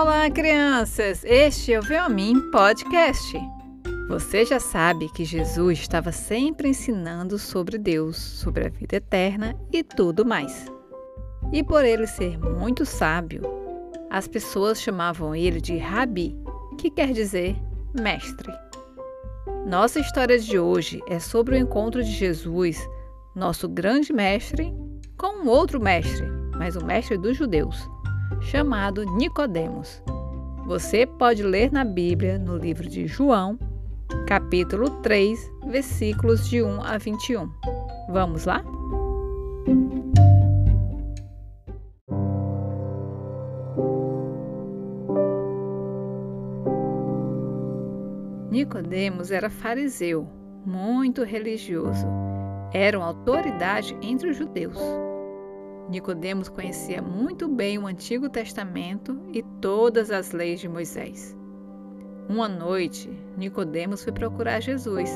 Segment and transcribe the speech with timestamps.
[0.00, 1.24] Olá, crianças!
[1.24, 3.36] Este é o Vem a Mim Podcast.
[4.08, 9.82] Você já sabe que Jesus estava sempre ensinando sobre Deus, sobre a vida eterna e
[9.82, 10.66] tudo mais.
[11.52, 13.42] E por ele ser muito sábio,
[14.08, 16.32] as pessoas chamavam ele de Rabi,
[16.78, 17.56] que quer dizer
[18.00, 18.52] mestre.
[19.66, 22.78] Nossa história de hoje é sobre o encontro de Jesus,
[23.34, 24.72] nosso grande mestre,
[25.16, 26.24] com um outro mestre,
[26.56, 27.76] mas o mestre dos judeus
[28.48, 30.02] chamado Nicodemos.
[30.64, 33.58] Você pode ler na Bíblia, no livro de João,
[34.26, 37.50] capítulo 3, versículos de 1 a 21.
[38.08, 38.64] Vamos lá?
[48.50, 50.26] Nicodemos era fariseu,
[50.64, 52.06] muito religioso.
[52.72, 54.78] Era uma autoridade entre os judeus.
[55.88, 61.34] Nicodemos conhecia muito bem o Antigo Testamento e todas as leis de Moisés.
[62.28, 63.08] Uma noite,
[63.38, 65.10] Nicodemos foi procurar Jesus,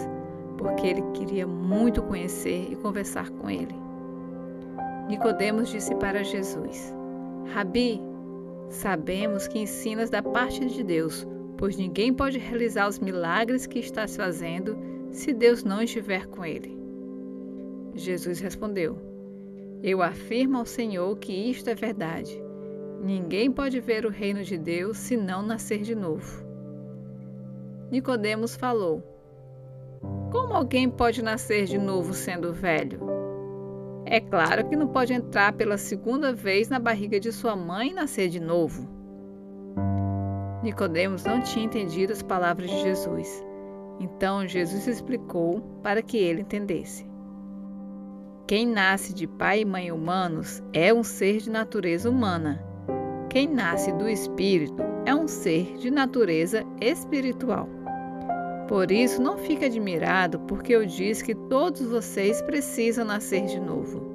[0.56, 3.74] porque ele queria muito conhecer e conversar com ele.
[5.08, 6.94] Nicodemos disse para Jesus:
[7.52, 8.00] Rabi,
[8.70, 11.26] sabemos que ensinas da parte de Deus,
[11.58, 14.78] pois ninguém pode realizar os milagres que estás fazendo
[15.10, 16.80] se Deus não estiver com ele.
[17.94, 19.11] Jesus respondeu:
[19.82, 22.40] eu afirmo ao Senhor que isto é verdade.
[23.02, 26.46] Ninguém pode ver o reino de Deus se não nascer de novo.
[27.90, 29.02] Nicodemos falou:
[30.30, 33.00] Como alguém pode nascer de novo sendo velho?
[34.06, 37.94] É claro que não pode entrar pela segunda vez na barriga de sua mãe e
[37.94, 38.88] nascer de novo.
[40.62, 43.44] Nicodemos não tinha entendido as palavras de Jesus.
[43.98, 47.11] Então Jesus explicou para que ele entendesse.
[48.46, 52.62] Quem nasce de pai e mãe humanos é um ser de natureza humana.
[53.30, 57.68] Quem nasce do espírito é um ser de natureza espiritual.
[58.68, 64.10] Por isso, não fique admirado porque eu disse que todos vocês precisam nascer de novo.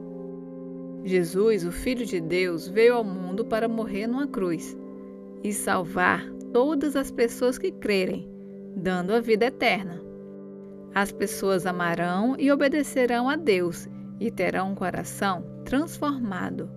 [1.06, 4.78] Jesus, o Filho de Deus, veio ao mundo para morrer numa cruz
[5.42, 8.30] e salvar todas as pessoas que crerem,
[8.76, 10.02] dando a vida eterna.
[10.94, 13.88] As pessoas amarão e obedecerão a Deus
[14.20, 16.70] e terão um coração transformado,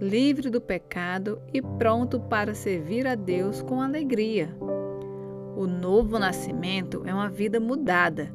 [0.00, 4.54] livre do pecado e pronto para servir a Deus com alegria.
[5.56, 8.32] O novo nascimento é uma vida mudada,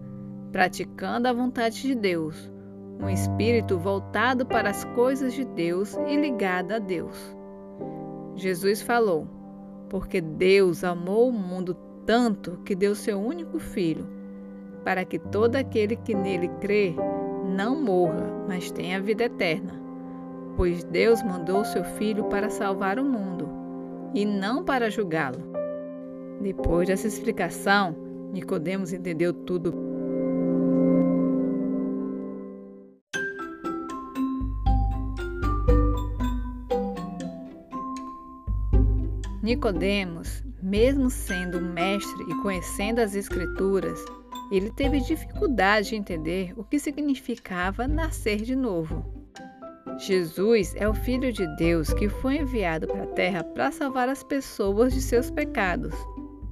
[0.52, 2.52] praticando a vontade de Deus,
[3.00, 7.36] um espírito voltado para as coisas de Deus e ligado a Deus.
[8.36, 9.28] Jesus falou:
[9.90, 14.08] Porque Deus amou o mundo tanto que deu seu único filho,
[14.84, 16.96] para que todo aquele que nele crê
[17.46, 19.74] não morra, mas tenha vida eterna.
[20.56, 23.50] Pois Deus mandou seu Filho para salvar o mundo
[24.14, 25.40] e não para julgá-lo.
[26.42, 27.96] Depois dessa explicação,
[28.32, 29.74] Nicodemos entendeu tudo.
[39.42, 44.00] Nicodemos, mesmo sendo mestre e conhecendo as escrituras,
[44.52, 49.06] ele teve dificuldade de entender o que significava nascer de novo.
[49.98, 54.24] Jesus é o Filho de Deus que foi enviado para a terra para salvar as
[54.24, 55.94] pessoas de seus pecados,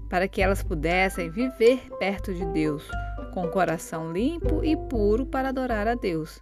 [0.10, 2.84] para que elas pudessem viver perto de Deus,
[3.34, 6.42] com o coração limpo e puro para adorar a Deus.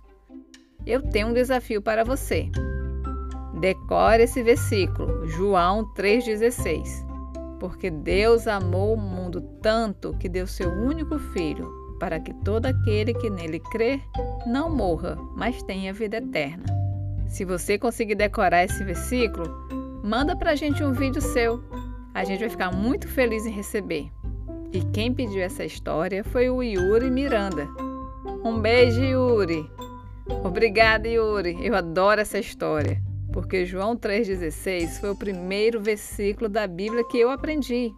[0.86, 2.50] Eu tenho um desafio para você.
[3.60, 7.15] Decore esse versículo, João 3,16
[7.60, 13.14] porque Deus amou o mundo tanto que deu seu único filho, para que todo aquele
[13.14, 14.02] que nele crê
[14.46, 16.66] não morra, mas tenha vida eterna.
[17.28, 19.46] Se você conseguir decorar esse versículo,
[20.04, 21.64] manda pra gente um vídeo seu.
[22.14, 24.10] A gente vai ficar muito feliz em receber.
[24.72, 27.68] E quem pediu essa história foi o Yuri Miranda.
[28.44, 29.70] Um beijo, Yuri!
[30.44, 31.58] Obrigada, Yuri!
[31.62, 33.05] Eu adoro essa história
[33.36, 37.92] porque João 3,16 foi o primeiro versículo da Bíblia que eu aprendi.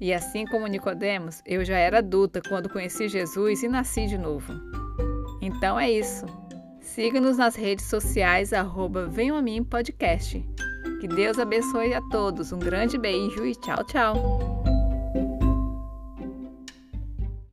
[0.00, 4.54] E assim como Nicodemos, eu já era adulta quando conheci Jesus e nasci de novo.
[5.42, 6.24] Então é isso.
[6.80, 10.42] Siga-nos nas redes sociais, arroba Venham a Mim Podcast.
[11.02, 12.50] Que Deus abençoe a todos.
[12.50, 14.65] Um grande beijo e tchau, tchau.